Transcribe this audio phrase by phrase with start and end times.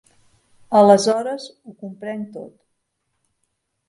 [0.77, 2.57] Aleshores ho comprenc tot.